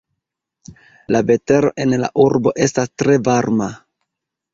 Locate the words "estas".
2.69-2.91